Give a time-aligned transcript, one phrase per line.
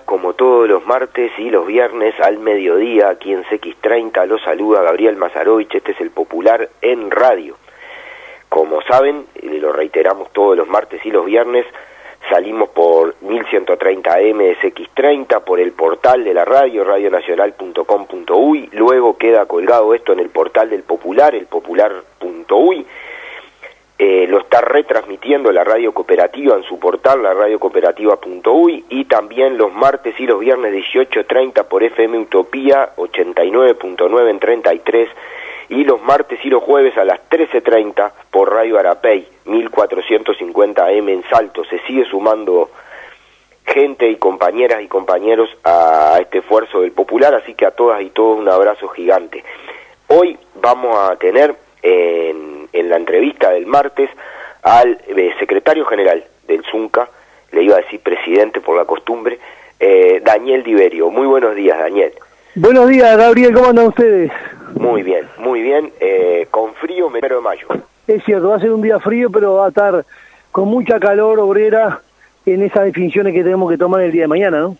[0.00, 5.16] Como todos los martes y los viernes al mediodía, aquí en CX30 los saluda Gabriel
[5.16, 7.56] Mazarovich, este es el Popular en Radio.
[8.48, 11.66] Como saben, lo reiteramos todos los martes y los viernes,
[12.30, 19.94] salimos por 1130M de CX30, por el portal de la radio, radionacional.com.uy, luego queda colgado
[19.94, 22.86] esto en el portal del Popular, el popular.uy,
[24.04, 29.72] eh, lo está retransmitiendo la radio cooperativa en su portal, la radiocooperativa.uy, y también los
[29.72, 35.08] martes y los viernes 18.30 por FM Utopía 89.9 en 33,
[35.68, 41.22] y los martes y los jueves a las 13.30 por Radio Arapey 1450 AM en
[41.30, 41.64] Salto.
[41.66, 42.70] Se sigue sumando
[43.64, 48.10] gente y compañeras y compañeros a este esfuerzo del Popular, así que a todas y
[48.10, 49.44] todos un abrazo gigante.
[50.08, 54.10] Hoy vamos a tener en, en la entrevista del martes
[54.62, 57.08] al eh, secretario general del ZUNCA,
[57.52, 59.38] le iba a decir presidente por la costumbre,
[59.78, 61.10] eh, Daniel Diverio.
[61.10, 62.12] Muy buenos días, Daniel.
[62.54, 64.30] Buenos días, Gabriel, ¿cómo andan ustedes?
[64.74, 67.66] Muy bien, muy bien, eh, con frío, primero de mayo.
[68.06, 70.04] Es cierto, va a ser un día frío, pero va a estar
[70.50, 72.00] con mucha calor obrera
[72.44, 74.76] en esas definiciones que tenemos que tomar el día de mañana, ¿no?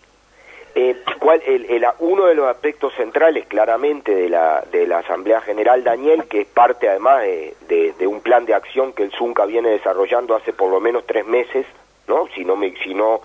[0.75, 5.39] Eh, ¿cuál, el, el, uno de los aspectos centrales claramente de la, de la Asamblea
[5.41, 9.45] General, Daniel, que es parte además de, de, un plan de acción que el ZUNCA
[9.45, 11.67] viene desarrollando hace por lo menos tres meses,
[12.07, 12.27] ¿no?
[12.33, 13.21] Si no, me, si no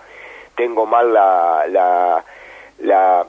[0.55, 2.23] tengo mal la, la,
[2.79, 3.25] la,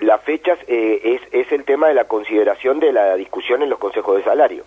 [0.00, 3.78] las fechas, eh, es, es el tema de la consideración de la discusión en los
[3.78, 4.64] consejos de salario.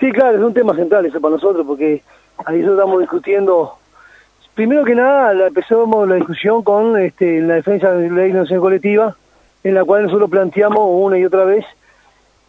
[0.00, 2.02] Sí, claro, es un tema central eso para nosotros, porque
[2.46, 3.76] ahí estamos discutiendo
[4.58, 8.58] Primero que nada, empezamos la discusión con este, la defensa de la ley de nación
[8.58, 9.14] colectiva,
[9.62, 11.64] en la cual nosotros planteamos una y otra vez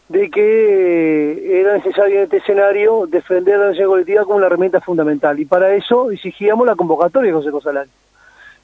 [0.07, 5.39] de que era necesario en este escenario defender la nación colectiva como una herramienta fundamental.
[5.39, 7.91] Y para eso exigíamos la convocatoria del Consejo Salario.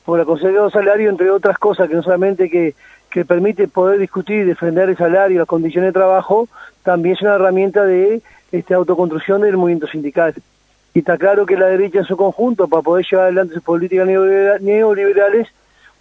[0.05, 4.45] Porque el Consejo Salario, entre otras cosas, que no solamente que permite poder discutir y
[4.45, 6.47] defender el salario y las condiciones de trabajo,
[6.81, 10.33] también es una herramienta de este, autoconstrucción del movimiento sindical
[10.95, 14.07] y está claro que la derecha en su conjunto, para poder llevar adelante sus políticas
[14.07, 15.49] neoliberales,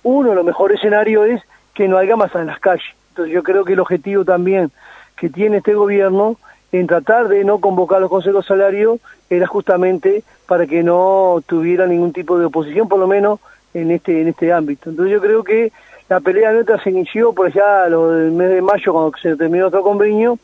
[0.04, 1.42] uno de los mejores escenarios es
[1.74, 2.86] que no haya más en las calles.
[3.08, 4.70] Entonces yo creo que el objetivo también
[5.16, 6.36] que tiene este gobierno
[6.70, 12.12] en tratar de no convocar los consejos salarios era justamente para que no tuviera ningún
[12.12, 13.40] tipo de oposición, por lo menos
[13.74, 14.90] en este en este ámbito.
[14.90, 15.72] Entonces yo creo que
[16.08, 19.66] la pelea nuestra se inició por allá lo del mes de mayo cuando se terminó
[19.66, 20.38] otro convenio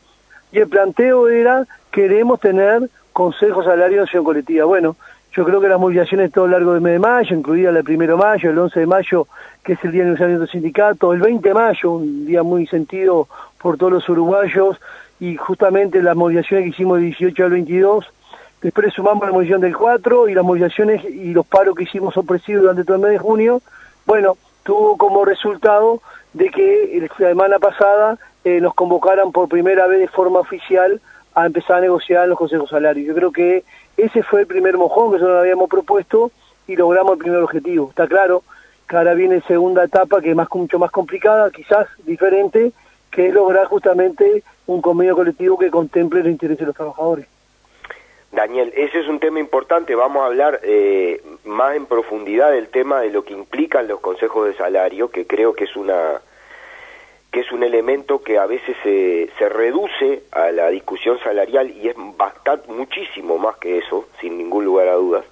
[0.51, 4.65] y el planteo era queremos tener Consejo Salario de Acción Colectiva.
[4.65, 4.95] Bueno,
[5.33, 8.17] yo creo que las movilizaciones todo el largo del mes de mayo, incluida el primero
[8.17, 9.27] de mayo, el 11 de mayo,
[9.63, 12.67] que es el día de aniversario del sindicato, el 20 de mayo, un día muy
[12.67, 13.27] sentido
[13.61, 14.77] por todos los uruguayos,
[15.21, 18.05] y justamente las movilizaciones que hicimos del 18 al 22,
[18.61, 22.63] después sumamos la movilización del 4 y las movilizaciones y los paros que hicimos sorpresivos
[22.63, 23.61] durante todo el mes de junio,
[24.05, 26.01] bueno, tuvo como resultado
[26.33, 30.99] de que la semana pasada eh, nos convocaran por primera vez de forma oficial
[31.33, 33.07] a empezar a negociar los consejos salarios.
[33.07, 33.63] Yo creo que
[33.97, 36.31] ese fue el primer mojón que nosotros habíamos propuesto
[36.67, 37.89] y logramos el primer objetivo.
[37.89, 38.43] Está claro
[38.87, 42.71] que ahora viene segunda etapa que es más, mucho más complicada, quizás diferente,
[43.09, 47.27] que es lograr justamente un convenio colectivo que contemple los intereses de los trabajadores.
[48.31, 49.93] Daniel, ese es un tema importante.
[49.93, 54.47] Vamos a hablar eh, más en profundidad del tema de lo que implican los consejos
[54.47, 56.21] de salario, que creo que es una
[57.31, 61.87] que es un elemento que a veces se, se reduce a la discusión salarial y
[61.87, 65.23] es bastante, muchísimo más que eso, sin ningún lugar a dudas.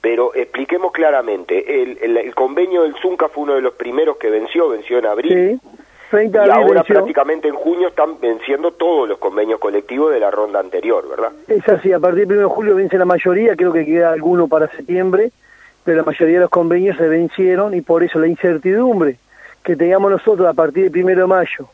[0.00, 4.30] Pero expliquemos claramente, el, el, el convenio del ZUNCA fue uno de los primeros que
[4.30, 5.68] venció, venció en abril, Sí,
[6.10, 10.30] 30 de y ahora prácticamente en junio están venciendo todos los convenios colectivos de la
[10.30, 11.32] ronda anterior, ¿verdad?
[11.48, 14.46] Es así, a partir del 1 de julio vence la mayoría, creo que queda alguno
[14.46, 15.32] para septiembre,
[15.84, 19.18] pero la mayoría de los convenios se vencieron y por eso la incertidumbre
[19.66, 21.68] que teníamos nosotros a partir del primero de mayo,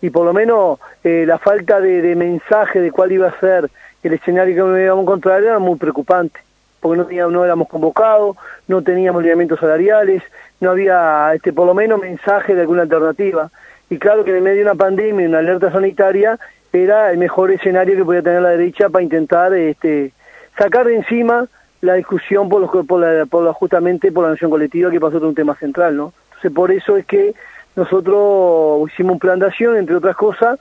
[0.00, 3.70] y por lo menos eh, la falta de, mensaje de cuál iba a ser
[4.02, 6.40] el escenario que nos íbamos a encontrar era muy preocupante,
[6.80, 8.36] porque no, teníamos, no éramos convocados,
[8.66, 10.22] no teníamos lineamientos salariales,
[10.60, 13.50] no había este por lo menos mensaje de alguna alternativa.
[13.90, 16.38] Y claro que en medio de una pandemia, una alerta sanitaria,
[16.72, 20.12] era el mejor escenario que podía tener la derecha para intentar este,
[20.56, 21.46] sacar de encima
[21.82, 25.26] la discusión por, los, por, la, por justamente por la nación colectiva que pasó de
[25.26, 26.12] un tema central, ¿no?
[26.44, 27.34] Entonces por eso es que
[27.74, 30.60] nosotros hicimos un plan de acción, entre otras cosas,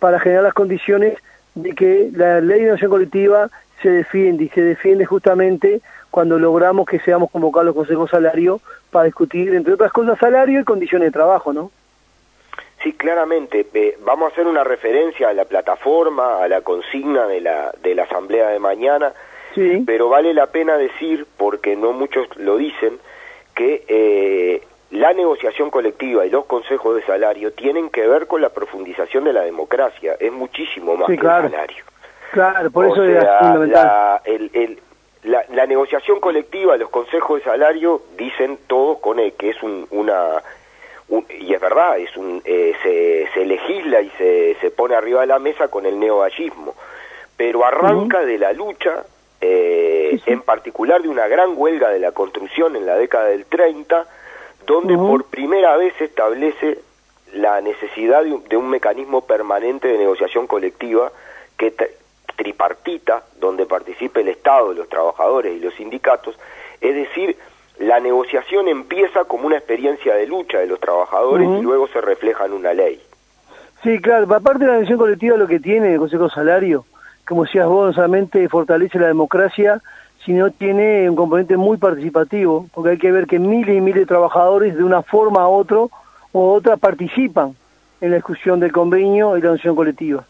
[0.00, 1.16] para generar las condiciones
[1.54, 3.48] de que la ley de nación colectiva
[3.80, 8.60] se defiende y se defiende justamente cuando logramos que seamos convocados los consejos salarios
[8.90, 11.70] para discutir, entre otras cosas, salario y condiciones de trabajo, ¿no?
[12.82, 13.66] Sí, claramente.
[14.00, 18.02] vamos a hacer una referencia a la plataforma, a la consigna de la, de la
[18.02, 19.12] asamblea de mañana,
[19.54, 19.84] sí.
[19.86, 22.98] pero vale la pena decir, porque no muchos lo dicen,
[23.54, 28.48] que eh, la negociación colectiva y los consejos de salario tienen que ver con la
[28.48, 31.84] profundización de la democracia, es muchísimo más que el salario.
[32.32, 33.86] Claro, por eso es fundamental.
[33.86, 34.78] La, el,
[35.24, 39.86] la, la, negociación colectiva, los consejos de salario dicen todos con él, que es un,
[39.90, 40.42] una
[41.40, 45.26] y es verdad, es un, eh, se, se, legisla y se, se, pone arriba de
[45.26, 46.74] la mesa con el neovallismo,
[47.36, 49.04] pero arranca de la lucha,
[49.40, 54.06] eh, en particular de una gran huelga de la construcción en la década del 30,
[54.66, 56.78] donde por primera vez se establece
[57.34, 61.12] la necesidad de un, de un mecanismo permanente de negociación colectiva
[61.56, 61.74] que
[62.36, 66.38] tripartita, donde participe el Estado, los trabajadores y los sindicatos,
[66.80, 67.36] es decir,
[67.78, 72.44] la negociación empieza como una experiencia de lucha de los trabajadores y luego se refleja
[72.44, 73.00] en una ley.
[73.82, 76.84] Sí, claro, aparte de la negociación colectiva lo que tiene el Consejo Salario,
[77.26, 79.80] como decías vos, solamente fortalece la democracia,
[80.24, 84.06] sino tiene un componente muy participativo, porque hay que ver que miles y miles de
[84.06, 85.78] trabajadores de una forma u otra
[86.32, 87.54] o otra participan
[88.00, 90.24] en la discusión del convenio y la negociación colectiva.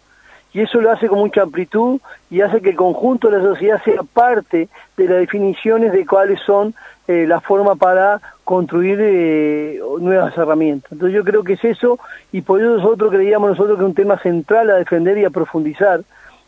[0.52, 3.80] Y eso lo hace con mucha amplitud y hace que el conjunto de la sociedad
[3.84, 6.74] sea parte de las definiciones de cuáles son
[7.06, 10.90] eh, la forma para construir eh, nuevas herramientas.
[10.90, 12.00] Entonces yo creo que es eso
[12.32, 15.30] y por eso nosotros creíamos nosotros que es un tema central a defender y a
[15.30, 16.00] profundizar.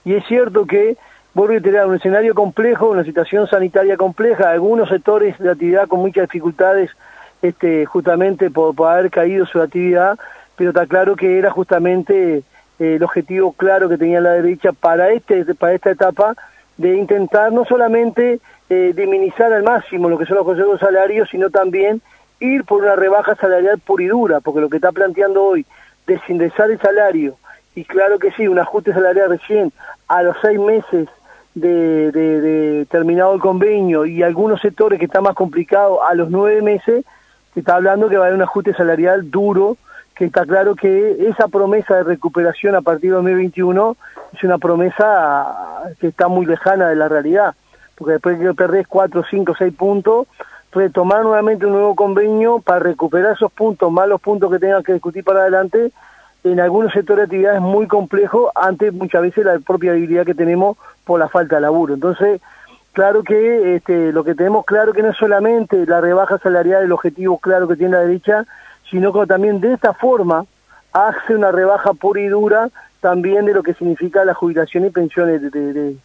[0.04, 0.96] Y es cierto que,
[1.34, 6.00] vuelvo a tener un escenario complejo, una situación sanitaria compleja, algunos sectores de actividad con
[6.00, 6.90] muchas dificultades
[7.40, 10.18] este, justamente por, haber caído su actividad,
[10.56, 12.42] pero está claro que era justamente eh,
[12.78, 16.36] el objetivo claro que tenía la derecha para, este, para esta etapa
[16.76, 18.40] de intentar no solamente
[18.70, 18.94] eh,
[19.38, 22.00] al máximo lo que son los consejos salarios, sino también
[22.40, 25.66] ir por una rebaja salarial pura y dura, porque lo que está planteando hoy,
[26.06, 27.36] desindexar el salario,
[27.74, 29.72] y claro que sí, un ajuste salarial recién
[30.08, 31.08] a los seis meses
[31.54, 36.62] de, de, terminado el convenio y algunos sectores que están más complicados a los nueve
[36.62, 37.04] meses,
[37.54, 39.76] se está hablando que va a haber un ajuste salarial duro,
[40.14, 43.96] que está claro que esa promesa de recuperación a partir de 2021
[44.32, 47.54] es una promesa que está muy lejana de la realidad
[48.02, 50.26] porque después que perdés 4, 5, 6 puntos,
[50.72, 54.94] retomar nuevamente un nuevo convenio para recuperar esos puntos, más los puntos que tengan que
[54.94, 55.92] discutir para adelante,
[56.44, 60.34] en algunos sectores de actividad es muy complejo ante muchas veces la propia debilidad que
[60.34, 61.94] tenemos por la falta de laburo.
[61.94, 62.40] Entonces,
[62.92, 66.92] claro que este, lo que tenemos claro que no es solamente la rebaja salarial el
[66.92, 68.44] objetivo claro que tiene la derecha,
[68.90, 70.44] sino que también de esta forma
[70.92, 72.68] hace una rebaja pura y dura
[73.00, 75.96] también de lo que significa la jubilación y pensiones de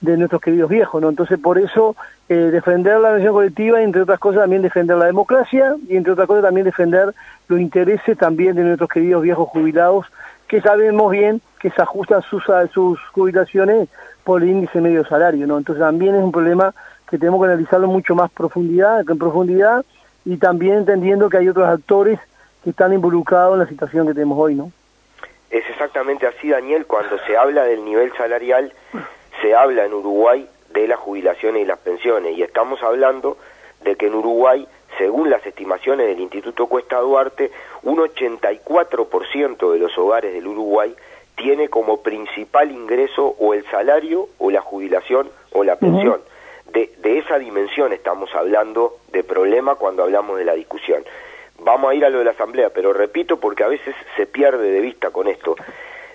[0.00, 1.08] nuestros queridos viejos, ¿no?
[1.08, 1.94] Entonces, por eso,
[2.28, 6.26] eh, defender la nación colectiva entre otras cosas, también defender la democracia y, entre otras
[6.26, 7.14] cosas, también defender
[7.48, 10.06] los intereses también de nuestros queridos viejos jubilados,
[10.48, 13.88] que sabemos bien que se ajustan sus, sus jubilaciones
[14.24, 15.58] por el índice medio salario, ¿no?
[15.58, 16.74] Entonces, también es un problema
[17.08, 19.84] que tenemos que analizarlo mucho más profundidad, en profundidad
[20.24, 22.18] y también entendiendo que hay otros actores
[22.62, 24.72] que están involucrados en la situación que tenemos hoy, ¿no?
[25.50, 28.72] Es exactamente así, Daniel, cuando se habla del nivel salarial
[29.40, 33.36] se habla en Uruguay de las jubilaciones y las pensiones y estamos hablando
[33.82, 34.66] de que en Uruguay,
[34.98, 37.50] según las estimaciones del Instituto Cuesta Duarte,
[37.82, 40.94] un 84% de los hogares del Uruguay
[41.36, 46.20] tiene como principal ingreso o el salario o la jubilación o la pensión.
[46.72, 51.02] de, de, esa dimensión estamos hablando de problema cuando hablamos de la discusión.
[51.60, 54.70] Vamos a ir a lo de la Asamblea, pero repito porque a veces se pierde
[54.70, 55.56] de vista con esto.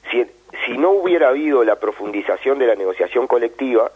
[0.09, 0.25] Si,
[0.65, 3.91] si no hubiera habido la profundización de la negociación colectiva,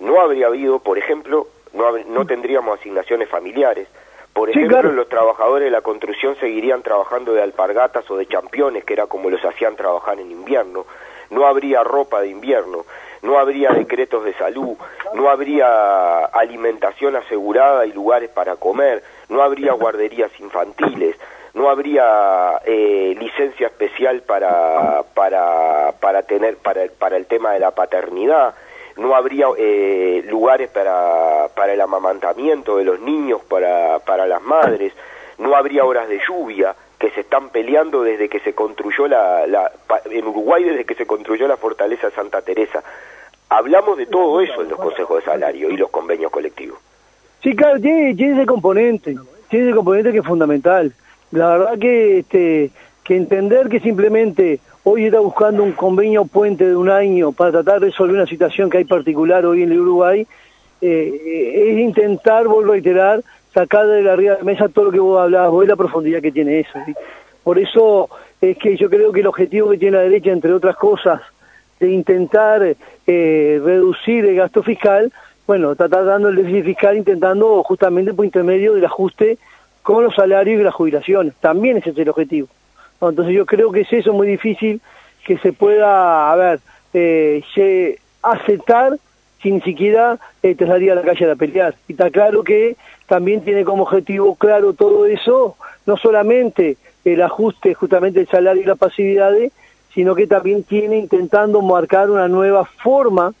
[0.00, 3.88] no habría habido, por ejemplo, no, no tendríamos asignaciones familiares.
[4.32, 8.92] Por ejemplo, los trabajadores de la construcción seguirían trabajando de alpargatas o de championes, que
[8.92, 10.86] era como los hacían trabajar en invierno.
[11.30, 12.84] No habría ropa de invierno,
[13.22, 14.76] no habría decretos de salud,
[15.14, 21.16] no habría alimentación asegurada y lugares para comer, no habría guarderías infantiles,
[21.58, 27.72] no habría eh, licencia especial para, para, para, tener, para, para el tema de la
[27.72, 28.54] paternidad,
[28.96, 34.92] no habría eh, lugares para, para el amamantamiento de los niños, para, para las madres,
[35.38, 39.72] no habría horas de lluvia que se están peleando desde que se construyó la, la
[40.10, 42.84] en Uruguay desde que se construyó la fortaleza Santa Teresa.
[43.48, 46.78] Hablamos de todo eso en los consejos de salario y los convenios colectivos.
[47.42, 49.16] Sí, claro, tiene, ese componente,
[49.48, 50.92] tiene ese componente que es fundamental.
[51.30, 52.70] La verdad que este
[53.04, 57.80] que entender que simplemente hoy está buscando un convenio puente de un año para tratar
[57.80, 60.26] de resolver una situación que hay particular hoy en el Uruguay,
[60.82, 63.22] eh, es intentar, vuelvo a reiterar,
[63.54, 66.32] sacar de la arriba de mesa todo lo que vos hablabas, vos la profundidad que
[66.32, 66.78] tiene eso.
[67.42, 68.10] Por eso
[68.42, 71.22] es que yo creo que el objetivo que tiene la derecha, entre otras cosas,
[71.80, 75.10] de intentar eh, reducir el gasto fiscal,
[75.46, 79.38] bueno, está tratando el déficit fiscal intentando justamente por intermedio del ajuste
[79.88, 81.32] con los salarios y las jubilaciones.
[81.40, 82.48] También ese es el objetivo.
[83.00, 84.82] Entonces yo creo que es eso muy difícil
[85.24, 86.58] que se pueda, a
[86.92, 88.98] eh, aceptar
[89.40, 91.74] si ni siquiera eh, te a la calle a pelear.
[91.88, 92.76] Y está claro que
[93.06, 96.76] también tiene como objetivo claro todo eso, no solamente
[97.06, 99.52] el ajuste justamente del salario y las pasividades,
[99.94, 103.32] sino que también tiene intentando marcar una nueva forma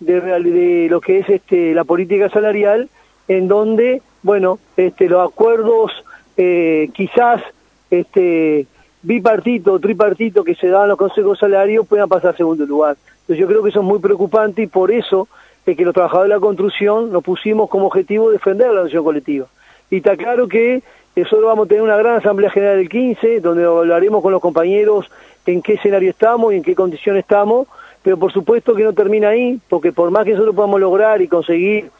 [0.00, 2.88] de, de lo que es este la política salarial,
[3.36, 5.90] en donde, bueno, este los acuerdos
[6.36, 7.42] eh, quizás
[7.90, 8.66] este
[9.02, 12.96] bipartito tripartito que se dan los consejos salarios puedan pasar a segundo lugar.
[13.22, 15.28] Entonces yo creo que eso es muy preocupante y por eso
[15.64, 19.46] es que los trabajadores de la construcción nos pusimos como objetivo defender la nación colectiva.
[19.90, 20.82] Y está claro que
[21.16, 25.10] nosotros vamos a tener una gran Asamblea General del 15, donde hablaremos con los compañeros
[25.46, 27.66] en qué escenario estamos y en qué condición estamos,
[28.02, 31.28] pero por supuesto que no termina ahí, porque por más que nosotros podamos lograr y
[31.28, 31.90] conseguir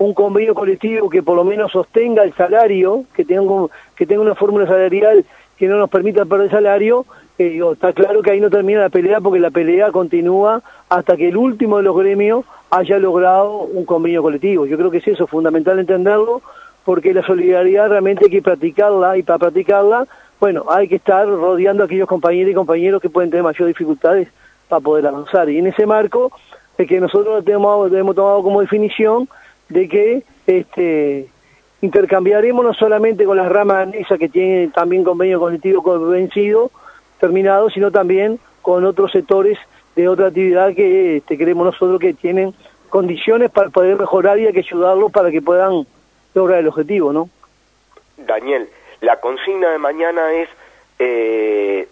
[0.00, 4.34] un convenio colectivo que por lo menos sostenga el salario, que tenga, que tenga una
[4.34, 5.26] fórmula salarial
[5.58, 7.04] que no nos permita perder salario,
[7.38, 11.28] eh, está claro que ahí no termina la pelea porque la pelea continúa hasta que
[11.28, 14.64] el último de los gremios haya logrado un convenio colectivo.
[14.64, 16.40] Yo creo que es eso, fundamental entenderlo,
[16.82, 20.06] porque la solidaridad realmente hay que practicarla y para practicarla,
[20.40, 24.28] bueno, hay que estar rodeando a aquellos compañeros y compañeros que pueden tener mayores dificultades
[24.66, 25.50] para poder avanzar.
[25.50, 26.32] Y en ese marco
[26.78, 29.28] es que nosotros tenemos, hemos tomado como definición
[29.70, 31.28] de que este,
[31.80, 36.70] intercambiaremos no solamente con las ramas anexas que tienen también convenio colectivo vencido,
[37.18, 39.58] terminado, sino también con otros sectores
[39.96, 42.54] de otra actividad que este, creemos nosotros que tienen
[42.88, 45.86] condiciones para poder mejorar y hay que ayudarlos para que puedan
[46.34, 47.28] lograr el objetivo, ¿no?
[48.16, 48.68] Daniel,
[49.00, 50.48] la consigna de mañana es
[50.98, 51.88] eh,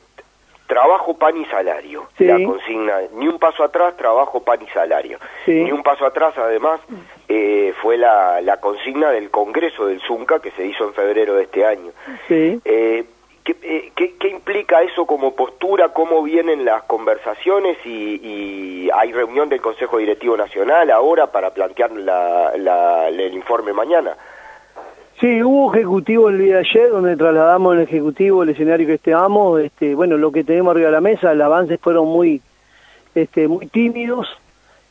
[0.68, 2.06] trabajo, pan y salario.
[2.18, 5.18] La consigna, ni un paso atrás, trabajo, pan y salario.
[5.46, 6.80] Ni un paso atrás, además,
[7.28, 11.42] eh, fue la, la consigna del Congreso del ZUNCA que se hizo en febrero de
[11.44, 11.90] este año.
[12.28, 12.60] Sí.
[12.64, 13.04] Eh,
[13.62, 15.88] eh, ¿Qué, qué, implica eso como postura?
[15.94, 17.78] ¿Cómo vienen las conversaciones?
[17.84, 24.16] Y, hay reunión del Consejo Directivo Nacional ahora para plantear la, el informe mañana.
[25.20, 29.60] Sí, hubo ejecutivo el día de ayer donde trasladamos el ejecutivo el escenario que estábamos.
[29.60, 32.40] Este, bueno, lo que tenemos arriba de la mesa, los avances fueron muy,
[33.14, 34.28] este, muy tímidos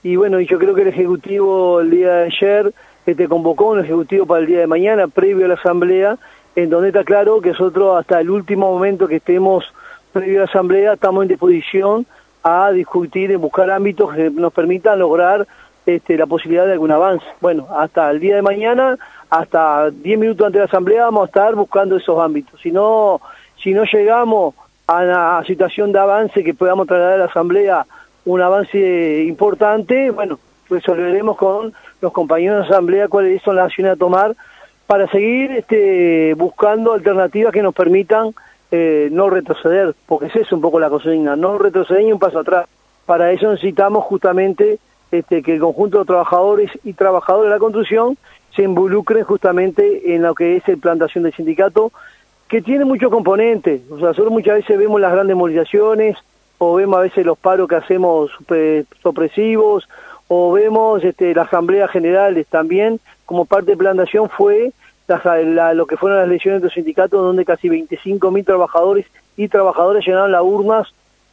[0.04, 2.74] y bueno, yo creo que el ejecutivo el día de ayer
[3.06, 6.18] este, convocó un ejecutivo para el día de mañana previo a la asamblea
[6.58, 9.64] en donde está claro que nosotros hasta el último momento que estemos
[10.12, 12.06] previo a la Asamblea estamos en disposición
[12.44, 15.48] a discutir, y buscar ámbitos que nos permitan lograr
[15.86, 17.26] este, la posibilidad de algún avance.
[17.40, 18.98] Bueno, hasta el día de mañana,
[19.30, 22.60] hasta 10 minutos antes de la Asamblea vamos a estar buscando esos ámbitos.
[22.62, 23.22] Si no,
[23.62, 24.56] si no llegamos
[24.88, 27.86] a una situación de avance que podamos trasladar a la Asamblea
[28.26, 33.94] un avance importante, bueno, resolveremos con los compañeros de la Asamblea cuáles son las acciones
[33.94, 34.36] a tomar
[34.86, 38.34] para seguir este, buscando alternativas que nos permitan
[38.72, 42.40] eh, no retroceder, porque esa es un poco la consigna, no retroceder ni un paso
[42.40, 42.68] atrás.
[43.06, 44.80] Para eso necesitamos justamente
[45.12, 48.18] este, que el conjunto de trabajadores y trabajadoras de la construcción
[48.58, 51.92] se involucren justamente en lo que es el plantación del sindicato,
[52.50, 53.82] que tiene muchos componentes.
[53.92, 56.18] O sea, nosotros muchas veces vemos las grandes movilizaciones,
[56.58, 58.32] o vemos a veces los paros que hacemos
[59.04, 59.88] opresivos,
[60.28, 64.72] o vemos este, las asambleas generales también, como parte de plantación fue
[65.08, 69.06] lo que fueron las lesiones de los sindicatos, donde casi 25.000 trabajadores
[69.38, 70.88] y trabajadoras llenaron las urnas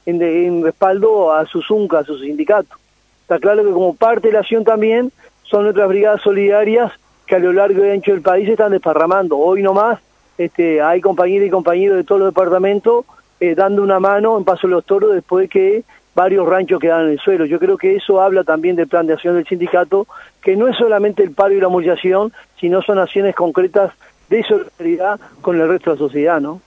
[0.06, 2.76] en, respaldo a su ZUNCA, a su sindicato.
[3.22, 5.10] Está claro que como parte de la acción también
[5.44, 6.92] son nuestras brigadas solidarias
[7.26, 9.38] que a lo largo y ancho del país están desparramando.
[9.38, 10.00] Hoy nomás
[10.36, 13.04] este, hay compañeras y compañeros de todos los departamentos
[13.40, 17.10] eh, dando una mano en Paso de los Toros después que varios ranchos quedan en
[17.12, 17.44] el suelo.
[17.44, 20.06] Yo creo que eso habla también del plan de acción del sindicato,
[20.42, 23.92] que no es solamente el paro y la movilización, sino son acciones concretas
[24.28, 26.60] de solidaridad con el resto de la sociedad, ¿no?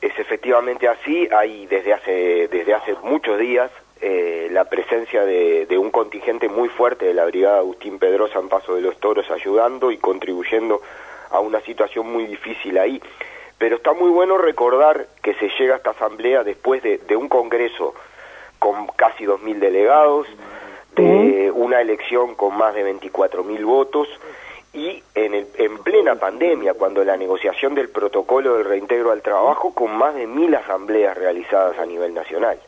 [0.00, 3.70] Es efectivamente así, hay desde hace, desde hace muchos días
[4.06, 8.74] eh, la presencia de, un contingente muy fuerte de la Brigada Agustín Pedrosa en Paso
[8.74, 10.82] de los Toros ayudando y contribuyendo
[11.30, 13.00] a una situación muy difícil ahí.
[13.56, 17.94] Pero está muy bueno recordar que se llega a esta asamblea después de, un congreso
[18.58, 20.26] con casi 2.000 delegados,
[20.96, 24.08] de una elección con más de 24.000 votos
[24.74, 29.72] y en, el, en plena pandemia, cuando la negociación del protocolo del reintegro al trabajo
[29.72, 32.58] con más de mil asambleas realizadas a nivel nacional.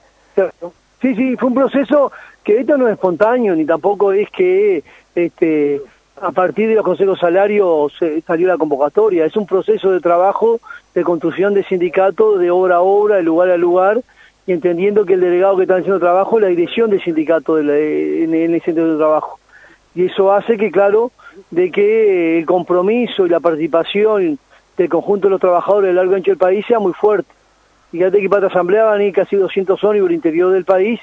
[1.01, 2.13] Sí, sí, fue un proceso
[2.43, 4.83] que esto no es espontáneo, ni tampoco es que
[5.15, 5.81] este,
[6.21, 7.93] a partir de los consejos salarios
[8.27, 9.25] salió la convocatoria.
[9.25, 10.61] Es un proceso de trabajo,
[10.95, 14.01] de construcción de sindicato, de obra a obra, de lugar a lugar,
[14.47, 18.35] y entendiendo que el delegado que está haciendo trabajo es la dirección del sindicato en,
[18.35, 19.39] el centro de trabajo.
[19.95, 21.11] Y eso hace que, claro,
[21.51, 24.39] de que el compromiso y la participación
[24.77, 27.29] del conjunto de los trabajadores del largo ancho del país sea muy fuerte.
[27.91, 31.01] Fíjate que para la asamblea van a casi 200 ónibus el interior del país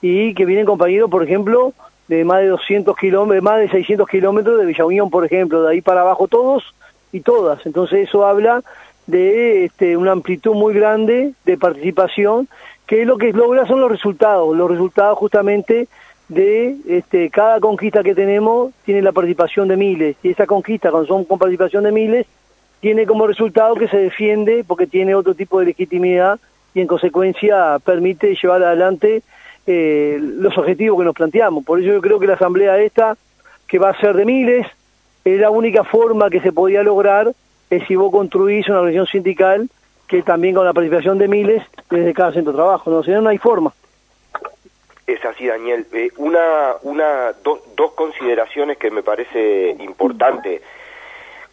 [0.00, 1.72] y que vienen compañeros, por ejemplo,
[2.08, 5.72] de más de 200 kilómetros, más de 600 kilómetros de Villa Unión, por ejemplo, de
[5.72, 6.74] ahí para abajo todos
[7.12, 7.64] y todas.
[7.66, 8.62] Entonces eso habla
[9.06, 12.48] de este, una amplitud muy grande de participación,
[12.86, 15.88] que lo que logra son los resultados, los resultados justamente
[16.28, 21.08] de este, cada conquista que tenemos tiene la participación de miles, y esa conquista, cuando
[21.08, 22.26] son con participación de miles,
[22.80, 26.40] tiene como resultado que se defiende porque tiene otro tipo de legitimidad
[26.74, 29.22] y en consecuencia permite llevar adelante
[29.66, 31.64] eh, los objetivos que nos planteamos.
[31.64, 33.16] Por eso yo creo que la asamblea esta,
[33.66, 34.66] que va a ser de miles,
[35.24, 37.32] es la única forma que se podía lograr
[37.68, 39.68] es si vos construís una organización sindical
[40.08, 43.20] que también con la participación de miles desde cada centro de trabajo, no, si no,
[43.20, 43.72] no hay forma.
[45.06, 45.86] Es así, Daniel.
[45.92, 50.62] Eh, una, una, dos consideraciones que me parece importante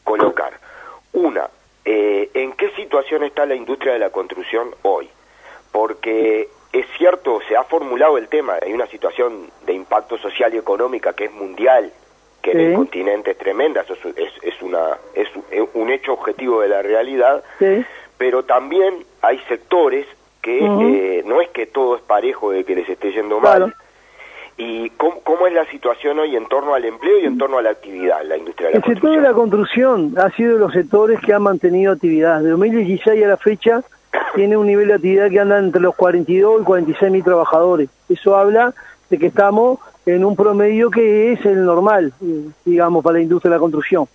[0.03, 0.53] colocar.
[1.17, 1.50] Una,
[1.83, 5.09] eh, ¿en qué situación está la industria de la construcción hoy?
[5.72, 10.57] Porque es cierto, se ha formulado el tema, hay una situación de impacto social y
[10.57, 11.92] económica que es mundial,
[12.44, 15.27] que en el continente es tremenda, eso es, es, una, es
[15.74, 17.44] un hecho objetivo de la realidad,
[18.20, 20.05] pero también hay sectores
[20.44, 23.74] que eh, no es que todo es parejo de que les esté yendo mal,
[24.57, 27.70] ¿Y cómo, es la situación hoy en torno al empleo y en torno a la
[27.70, 30.74] actividad en la industria de la El sector de la construcción ha sido de los
[30.74, 32.41] sectores que han mantenido actividad.
[32.41, 33.83] De 2016 a la fecha
[34.35, 37.89] tiene un nivel de actividad que anda entre los 42 y 46 mil trabajadores.
[38.09, 38.74] Eso habla
[39.11, 42.13] de que estamos en un promedio que es el normal,
[42.65, 44.05] digamos, para la industria de la construcción.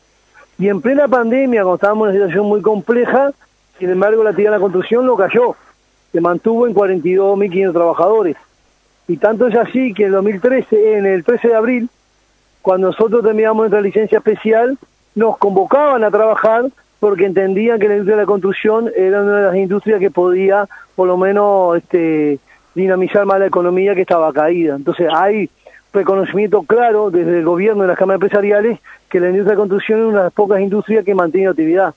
[0.59, 3.33] Y en plena pandemia, cuando estábamos en una situación muy compleja,
[3.78, 5.55] sin embargo la actividad de la construcción lo cayó,
[6.11, 8.37] se mantuvo en 42.500 trabajadores.
[9.12, 11.90] Y tanto es así que en el 2013, en el 13 de abril,
[12.62, 14.79] cuando nosotros terminamos nuestra licencia especial,
[15.14, 16.64] nos convocaban a trabajar
[16.98, 20.66] porque entendían que la industria de la construcción era una de las industrias que podía,
[20.96, 22.38] por lo menos, este,
[22.75, 24.77] dinamizar más la economía que estaba caída.
[24.77, 25.51] Entonces hay
[25.92, 30.01] reconocimiento claro desde el gobierno y las cámaras empresariales que la industria de la construcción
[30.01, 31.94] es una de las pocas industrias que mantiene actividad.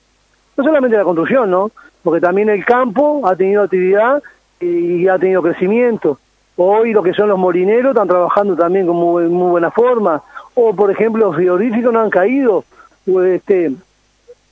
[0.54, 1.70] No solamente la construcción, ¿no?
[2.02, 4.22] Porque también el campo ha tenido actividad
[4.60, 6.18] y ha tenido crecimiento.
[6.56, 10.22] Hoy lo que son los molineros están trabajando también con muy, buena forma.
[10.54, 12.64] O, por ejemplo, los frigoríficos no han caído
[13.06, 13.72] este,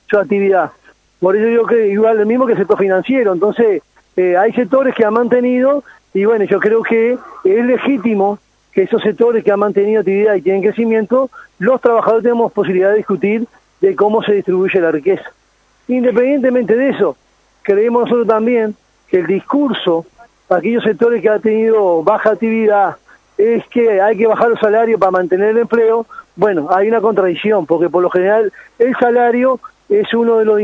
[0.07, 0.71] su actividad.
[1.19, 3.33] Por eso yo creo igual lo mismo que el sector financiero.
[3.33, 3.81] Entonces,
[4.15, 8.39] eh, hay sectores que han mantenido y bueno, yo creo que es legítimo
[8.71, 12.97] que esos sectores que han mantenido actividad y tienen crecimiento, los trabajadores tenemos posibilidad de
[12.97, 13.47] discutir
[13.81, 15.31] de cómo se distribuye la riqueza.
[15.87, 17.17] Independientemente de eso,
[17.63, 18.75] creemos nosotros también
[19.07, 20.05] que el discurso
[20.47, 22.97] para aquellos sectores que han tenido baja actividad
[23.37, 26.05] es que hay que bajar los salarios para mantener el empleo,
[26.35, 30.57] bueno, hay una contradicción, porque por lo general el salario es uno de los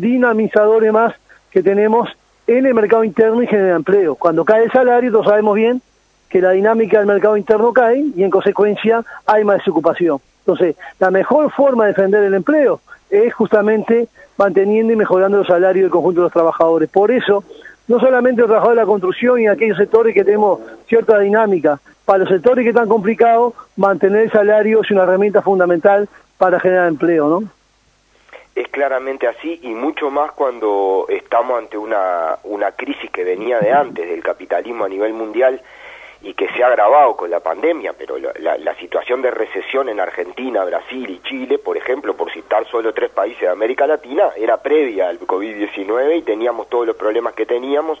[0.00, 1.14] dinamizadores más
[1.50, 2.08] que tenemos
[2.46, 4.14] en el mercado interno y genera empleo.
[4.14, 5.80] Cuando cae el salario, todos sabemos bien
[6.28, 10.18] que la dinámica del mercado interno cae y en consecuencia hay más desocupación.
[10.40, 15.84] Entonces, la mejor forma de defender el empleo es justamente manteniendo y mejorando los salarios
[15.84, 16.88] del conjunto de los trabajadores.
[16.88, 17.44] Por eso,
[17.88, 22.20] no solamente los trabajadores de la construcción y aquellos sectores que tenemos cierta dinámica, para
[22.20, 27.28] los sectores que están complicados, mantener el salario es una herramienta fundamental para generar empleo,
[27.28, 27.42] ¿no?
[28.54, 33.72] Es claramente así y mucho más cuando estamos ante una, una crisis que venía de
[33.72, 35.60] antes del capitalismo a nivel mundial
[36.20, 40.64] y que se ha agravado con la pandemia, pero la, situación de recesión en Argentina,
[40.64, 45.08] Brasil y Chile, por ejemplo, por citar solo tres países de América Latina, era previa
[45.08, 48.00] al COVID-19 y teníamos todos los problemas que teníamos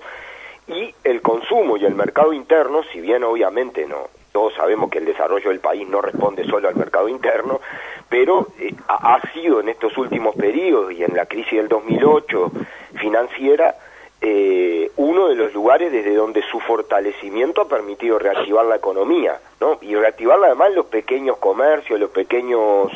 [0.66, 5.04] y el consumo y el mercado interno, si bien obviamente no todos sabemos que el
[5.04, 7.60] desarrollo del país no responde solo al mercado interno,
[8.08, 12.52] pero eh, ha, sido en estos últimos periodos y en la crisis del 2008
[12.94, 13.74] financiera
[14.20, 19.78] eh, uno de los lugares desde donde su fortalecimiento ha permitido reactivar la economía, ¿no?
[19.80, 22.90] Y reactivarla además los pequeños comercios, los pequeños,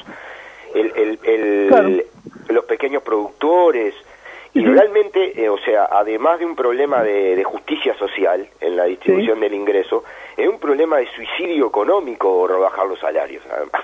[0.74, 2.06] el, el,
[2.48, 3.94] los pequeños productores,
[4.54, 9.40] y realmente, eh, o sea, además de un problema de, justicia social en la distribución
[9.40, 10.04] del ingreso,
[10.36, 13.82] es un problema de suicidio económico rebajar los salarios, además.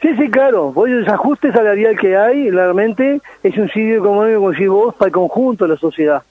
[0.00, 0.72] Sí, sí, claro.
[0.74, 5.08] Hoy el desajuste salarial que hay, realmente, es un suicidio económico, como decís vos, para
[5.08, 6.22] el conjunto de la sociedad.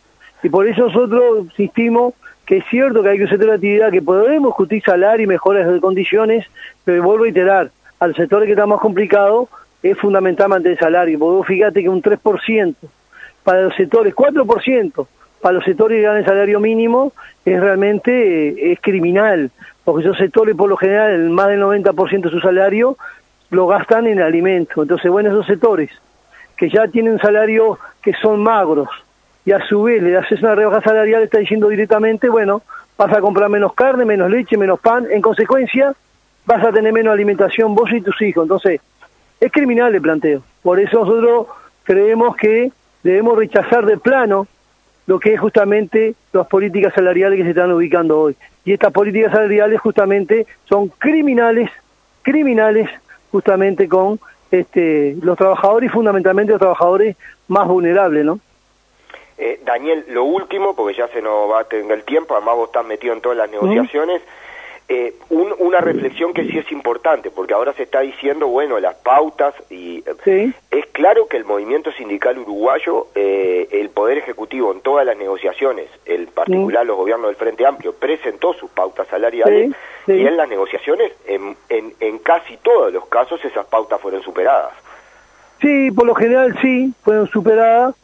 [0.46, 2.14] Y por eso nosotros insistimos
[2.46, 5.68] que es cierto que hay que hacer la actividad, que podemos discutir salario y mejoras
[5.68, 6.46] de condiciones,
[6.84, 9.50] pero vuelvo a reiterar, al sector que está más complicado,
[9.82, 11.18] es fundamental mantener el salario.
[11.18, 12.76] Porque fíjate que un 3%
[13.44, 15.08] para los sectores, 4%
[15.42, 17.12] para los sectores que ganan salario mínimo
[17.44, 19.50] es realmente eh, es criminal,
[19.84, 23.00] porque esos sectores por lo general más del 90% de su salario
[23.50, 24.78] lo gastan en alimentos.
[24.80, 25.90] Entonces, bueno, esos sectores
[26.56, 28.90] que ya tienen salario que son magros
[29.46, 32.64] y a su vez le haces una rebaja salarial, está diciendo directamente, bueno,
[32.98, 35.94] vas a comprar menos carne, menos leche, menos pan, en consecuencia
[36.46, 38.44] vas a tener menos alimentación vos y tus hijos.
[38.44, 38.82] Entonces,
[39.40, 40.42] es criminal el planteo.
[40.62, 41.48] Por eso nosotros
[41.84, 42.72] creemos que
[43.04, 44.48] debemos rechazar de plano
[45.08, 48.36] lo que es justamente las políticas salariales que se están ubicando hoy.
[48.64, 51.70] Y estas políticas salariales justamente son criminales,
[52.24, 52.90] criminales
[53.32, 57.16] justamente con este, los trabajadores y fundamentalmente los trabajadores
[57.48, 58.40] más vulnerables, ¿no?
[59.38, 62.70] Eh, Daniel, lo último, porque ya se nos va a tener el tiempo, además vos
[62.70, 64.22] estás metido en todas las negociaciones,
[64.88, 69.56] eh, una reflexión que sí es importante, porque ahora se está diciendo, bueno, las pautas,
[69.72, 75.04] y eh, es claro que el movimiento sindical uruguayo, eh, el Poder Ejecutivo en todas
[75.04, 79.72] las negociaciones, en particular los gobiernos del Frente Amplio, presentó sus pautas salariales
[80.06, 84.74] y en las negociaciones, en, en, en casi todos los casos, esas pautas fueron superadas.
[85.62, 87.96] Sí, por lo general sí, fueron superadas,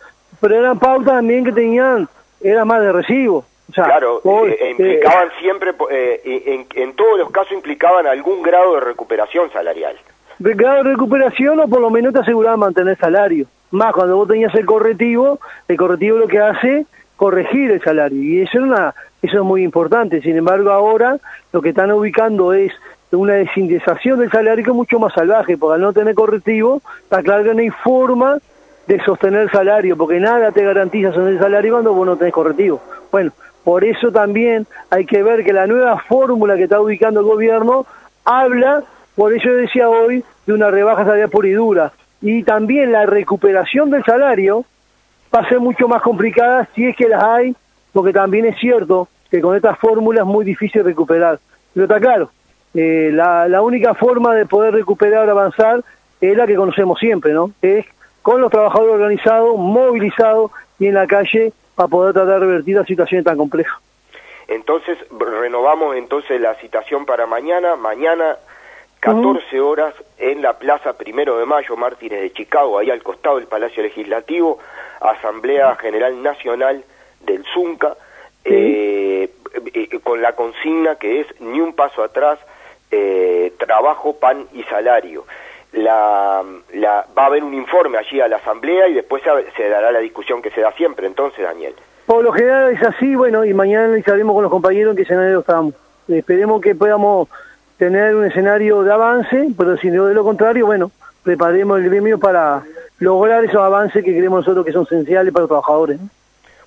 [0.41, 2.09] pero eran pautas también que tenían,
[2.41, 8.07] era más de recibo claro, eh, eh, implicaban siempre, eh, en, todos los casos implicaban
[8.07, 9.95] algún grado de recuperación salarial.
[10.39, 13.45] De grado de recuperación o por lo menos te aseguraba mantener salario.
[13.71, 18.41] Más cuando vos tenías el correctivo, el correctivo lo que hace corregir el salario y
[18.41, 20.21] eso es una eso es muy importante.
[20.21, 21.17] Sin embargo, ahora
[21.53, 22.73] lo que están ubicando es
[23.11, 27.21] una desindexación del salario que es mucho más salvaje, porque al no tener correctivo, está
[27.21, 28.39] claro que no hay forma
[28.87, 32.81] de sostener salario, porque nada te garantiza sostener el salario cuando vos no tenés correctivo.
[33.11, 33.31] Bueno,
[33.63, 37.85] por eso también hay que ver que la nueva fórmula que está ubicando el gobierno
[38.25, 38.83] habla,
[39.15, 41.91] por eso decía hoy, de una rebaja salarial pura y dura.
[42.21, 44.65] Y también la recuperación del salario
[45.33, 47.55] va a ser mucho más complicada si es que las hay,
[47.93, 51.39] porque también es cierto que con estas fórmulas es muy difícil recuperar.
[51.73, 52.31] Pero está claro,
[52.73, 55.83] eh, la, la única forma de poder recuperar, avanzar,
[56.19, 57.51] es la que conocemos siempre, ¿no?
[57.61, 57.85] Es
[58.21, 62.85] con los trabajadores organizados, movilizados y en la calle para poder tratar de revertir la
[62.85, 63.79] situación tan compleja.
[64.47, 68.37] Entonces, renovamos entonces la citación para mañana, mañana
[68.99, 73.47] 14 horas en la Plaza Primero de Mayo, Mártires de Chicago, ahí al costado del
[73.47, 74.59] Palacio Legislativo,
[74.99, 76.83] Asamblea General Nacional
[77.21, 77.95] del ZUNCA,
[78.43, 79.29] eh,
[79.73, 82.37] eh, con la consigna que es ni un paso atrás,
[82.91, 85.25] eh, trabajo, pan y salario
[85.73, 89.23] la, la, va a haber un informe allí a la Asamblea y después
[89.55, 91.73] se, dará la discusión que se da siempre, entonces, Daniel.
[92.05, 95.39] Por lo general es así, bueno, y mañana analizaremos con los compañeros en qué escenario
[95.39, 95.73] estamos.
[96.07, 97.29] Esperemos que podamos
[97.77, 100.91] tener un escenario de avance, pero si no de lo contrario, bueno,
[101.23, 102.63] preparemos el gremio para
[102.99, 105.99] lograr esos avances que creemos nosotros que son esenciales para los trabajadores.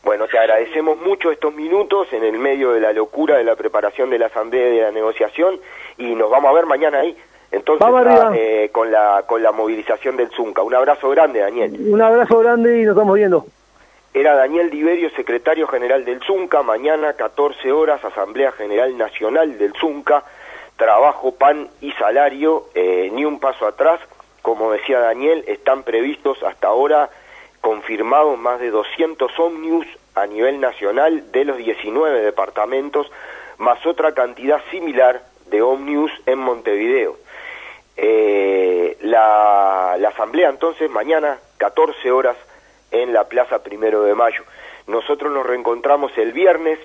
[0.05, 4.11] Bueno, te agradecemos mucho estos minutos en el medio de la locura de la preparación
[4.11, 5.59] de la asamblea y de la negociación
[5.97, 7.17] y nos vamos a ver mañana ahí.
[7.55, 10.63] Entonces, ah, eh, con, la, con la movilización del Zunca.
[10.63, 11.77] Un abrazo grande, Daniel.
[11.87, 13.47] Un abrazo grande y nos estamos viendo.
[14.13, 16.63] Era Daniel Diverio, secretario general del Zunca.
[16.63, 20.25] Mañana, 14 horas, Asamblea General Nacional del Zunca.
[20.77, 24.01] Trabajo, pan y salario, eh, ni un paso atrás.
[24.43, 27.09] Como decía Daniel, están previstos hasta ahora
[27.61, 29.87] confirmados más de 200 ómnibus
[30.17, 33.11] a nivel nacional de los 19 departamentos,
[33.59, 37.24] más otra cantidad similar de ómnibus en Montevideo.
[37.97, 42.37] Eh, la, asamblea entonces mañana 14 horas
[42.91, 44.43] en la Plaza Primero de Mayo.
[44.87, 46.79] Nosotros nos reencontramos el viernes,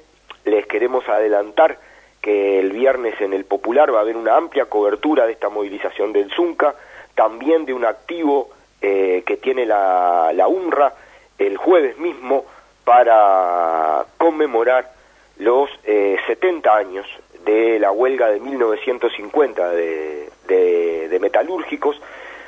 [0.45, 1.77] les queremos adelantar
[2.21, 6.11] que el viernes en el Popular va a haber una amplia cobertura de esta movilización
[6.11, 6.75] del Zunca,
[7.13, 8.49] también de un activo
[8.81, 10.93] eh, que tiene la, la UNRWA
[11.37, 12.45] el jueves mismo
[12.83, 14.91] para conmemorar
[15.37, 17.07] los eh, 70 años
[17.45, 22.01] de la huelga de 1950 de, de, metalúrgicos,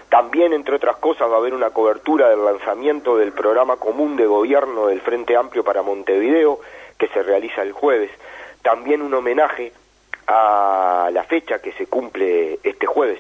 [0.10, 4.26] También, entre otras cosas, va a haber una cobertura del lanzamiento del programa común de
[4.26, 6.60] gobierno del Frente Amplio para Montevideo,
[6.98, 8.12] que se realiza el jueves.
[8.62, 9.72] También un homenaje
[10.28, 13.20] a la fecha que se cumple este jueves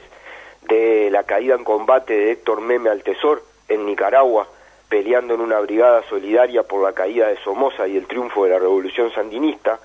[0.62, 4.48] de la caída en combate de Héctor Meme Altesor en Nicaragua,
[4.90, 8.60] peleando en una brigada solidaria por la caída de Somoza y el triunfo de la
[8.60, 9.80] revolución sandinista.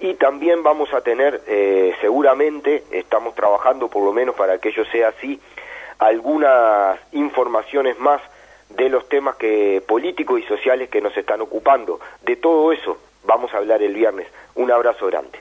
[0.00, 4.84] Y también vamos a tener, eh, seguramente, estamos trabajando por lo menos para que ello
[4.86, 5.38] sea así,
[5.98, 8.22] algunas informaciones más
[8.70, 12.00] de los temas que políticos y sociales que nos están ocupando.
[12.22, 14.26] De todo eso vamos a hablar el viernes.
[14.54, 15.38] Un abrazo grande.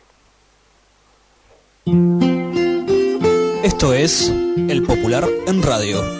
[3.64, 6.19] Esto es El Popular en Radio.